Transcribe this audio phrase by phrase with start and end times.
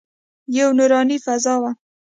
[0.57, 1.71] یوه نوراني فضا وه.